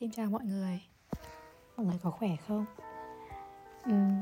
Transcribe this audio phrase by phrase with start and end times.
[0.00, 0.80] Xin chào mọi người
[1.76, 2.64] Mọi người có khỏe không?
[3.90, 4.14] Uhm,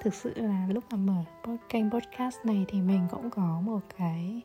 [0.00, 1.24] thực sự là lúc mà mở
[1.68, 4.42] kênh podcast này thì mình cũng có một cái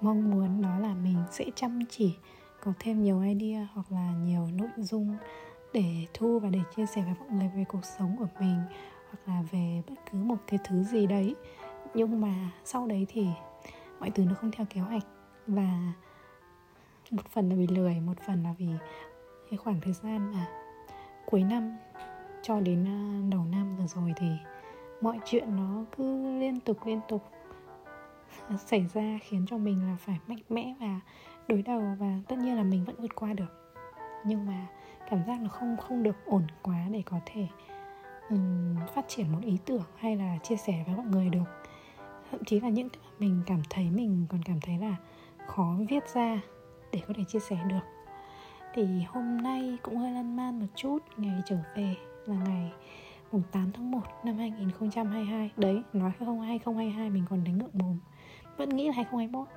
[0.00, 2.16] mong muốn đó là mình sẽ chăm chỉ
[2.62, 5.16] có thêm nhiều idea hoặc là nhiều nội dung
[5.72, 8.62] để thu và để chia sẻ với mọi người về cuộc sống của mình
[9.10, 11.34] hoặc là về bất cứ một cái thứ gì đấy
[11.94, 12.34] nhưng mà
[12.64, 13.26] sau đấy thì
[14.00, 15.04] mọi thứ nó không theo kế hoạch
[15.46, 15.92] và
[17.10, 18.68] một phần là vì lười một phần là vì
[19.50, 20.46] cái khoảng thời gian mà
[21.26, 21.76] cuối năm
[22.42, 22.98] cho đến à,
[23.30, 24.26] đầu năm vừa rồi thì
[25.00, 27.22] mọi chuyện nó cứ liên tục liên tục
[28.66, 31.00] xảy ra khiến cho mình là phải mạnh mẽ và
[31.48, 33.76] đối đầu và tất nhiên là mình vẫn vượt qua được.
[34.24, 34.66] Nhưng mà
[35.10, 37.46] cảm giác nó không không được ổn quá để có thể
[38.30, 41.44] um, phát triển một ý tưởng hay là chia sẻ với mọi người được.
[42.30, 44.96] Thậm chí là những mà mình cảm thấy mình còn cảm thấy là
[45.46, 46.40] khó viết ra
[46.92, 47.99] để có thể chia sẻ được
[48.74, 51.94] thì hôm nay cũng hơi lăn man một chút ngày trở về
[52.26, 52.72] là ngày
[53.32, 57.98] mùng 8 tháng 1 năm 2022 Đấy, nói không 2022 mình còn đánh ngượng mồm.
[58.56, 59.48] Vẫn nghĩ là 2021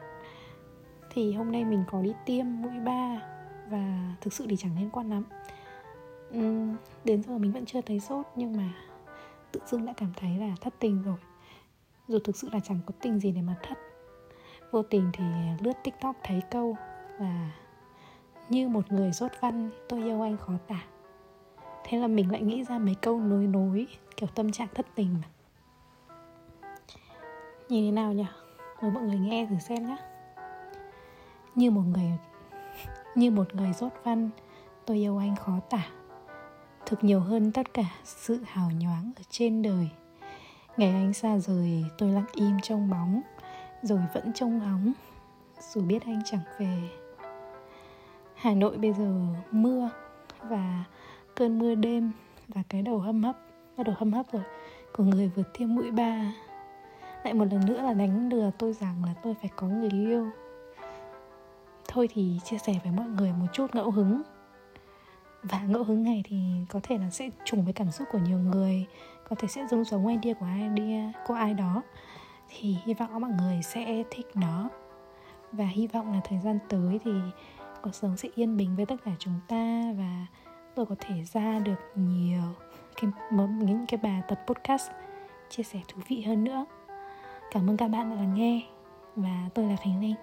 [1.09, 3.21] Thì hôm nay mình có đi tiêm mũi 3
[3.69, 5.23] Và thực sự thì chẳng liên quan lắm.
[6.37, 8.73] Uhm, Đến giờ mình vẫn chưa thấy sốt Nhưng mà
[9.51, 11.17] tự dưng đã cảm thấy là thất tình rồi.
[12.07, 13.77] Dù thực sự là chẳng có tình gì để mà thất.
[14.71, 15.23] Vô tình thì
[15.59, 16.77] lướt tiktok thấy câu
[17.19, 17.51] Và
[18.53, 20.83] như một người rốt văn, tôi yêu anh khó tả.
[21.83, 23.87] Thế là mình lại nghĩ ra mấy câu nối nối,
[24.17, 25.27] kiểu tâm trạng thất tình mà.
[27.69, 28.25] Như thế nào nhỉ
[28.81, 29.97] mời mọi người nghe thử xem nhé
[31.55, 32.11] như một người,
[33.15, 34.29] như một người rốt văn,
[34.85, 35.85] tôi yêu anh khó tả.
[36.85, 39.89] Thực nhiều hơn tất cả sự hào nhoáng ở trên đời.
[40.77, 43.21] Ngày anh xa rời, tôi lặng im trong bóng,
[43.81, 44.93] rồi vẫn trông ngóng.
[45.73, 46.89] Dù biết anh chẳng về
[48.43, 49.11] Hà Nội bây giờ
[49.51, 49.89] mưa
[50.41, 50.83] và
[51.35, 52.11] cơn mưa đêm
[52.47, 53.35] và cái đầu hâm hấp,
[53.77, 54.43] bắt đầu hâm hấp rồi,
[54.93, 56.33] của người vừa tiêm mũi ba.
[57.23, 60.27] Lại một lần nữa là đánh lừa tôi rằng là tôi phải có người yêu.
[61.87, 64.21] Thôi thì chia sẻ với mọi người một chút ngẫu hứng.
[65.43, 66.37] Và ngẫu hứng này thì
[66.69, 68.85] có thể là sẽ trùng với cảm xúc của nhiều người,
[69.29, 71.81] có thể sẽ giống giống idea của ai idea của ai đó.
[72.49, 74.69] Thì hy vọng mọi người sẽ thích nó.
[75.51, 77.11] Và hy vọng là thời gian tới thì
[77.83, 80.25] cuộc sống sẽ yên bình với tất cả chúng ta và
[80.75, 82.41] tôi có thể ra được nhiều
[83.01, 83.11] cái
[83.59, 84.89] những cái bài tập podcast
[85.49, 86.65] chia sẻ thú vị hơn nữa.
[87.51, 88.61] Cảm ơn các bạn đã lắng nghe
[89.15, 90.15] và tôi là khánh linh.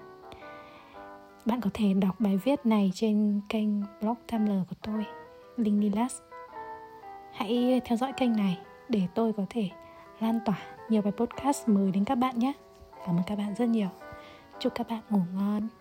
[1.44, 3.68] Bạn có thể đọc bài viết này trên kênh
[4.00, 5.06] blog Tumblr của tôi
[5.56, 6.20] Linh Lilas
[7.32, 9.68] hãy theo dõi kênh này để tôi có thể
[10.20, 12.52] lan tỏa nhiều bài podcast mới đến các bạn nhé.
[13.06, 13.88] Cảm ơn các bạn rất nhiều.
[14.58, 15.79] Chúc các bạn ngủ ngon.